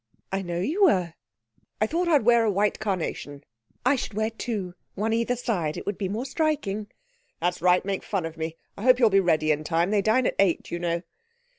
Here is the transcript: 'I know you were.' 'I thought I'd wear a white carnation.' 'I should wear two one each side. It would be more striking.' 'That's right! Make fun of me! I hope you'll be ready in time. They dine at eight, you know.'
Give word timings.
'I 0.31 0.41
know 0.41 0.59
you 0.59 0.85
were.' 0.85 1.13
'I 1.79 1.85
thought 1.85 2.07
I'd 2.07 2.23
wear 2.25 2.43
a 2.43 2.49
white 2.49 2.79
carnation.' 2.79 3.43
'I 3.85 3.95
should 3.97 4.13
wear 4.15 4.31
two 4.31 4.73
one 4.95 5.13
each 5.13 5.29
side. 5.37 5.77
It 5.77 5.85
would 5.85 5.99
be 5.99 6.09
more 6.09 6.25
striking.' 6.25 6.87
'That's 7.39 7.61
right! 7.61 7.85
Make 7.85 8.01
fun 8.01 8.25
of 8.25 8.35
me! 8.35 8.55
I 8.75 8.81
hope 8.81 8.97
you'll 8.97 9.11
be 9.11 9.19
ready 9.19 9.51
in 9.51 9.63
time. 9.63 9.91
They 9.91 10.01
dine 10.01 10.25
at 10.25 10.33
eight, 10.39 10.71
you 10.71 10.79
know.' 10.79 11.03